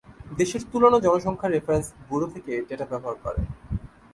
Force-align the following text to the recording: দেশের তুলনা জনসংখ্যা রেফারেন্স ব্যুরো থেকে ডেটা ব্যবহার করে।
দেশের 0.37 0.63
তুলনা 0.71 0.97
জনসংখ্যা 1.05 1.49
রেফারেন্স 1.49 1.87
ব্যুরো 2.07 2.27
থেকে 2.33 2.51
ডেটা 2.67 2.85
ব্যবহার 2.91 3.17
করে। 3.23 3.41